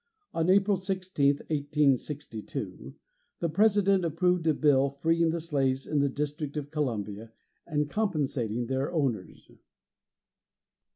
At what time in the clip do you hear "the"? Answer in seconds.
3.39-3.49, 5.29-5.39, 5.99-6.09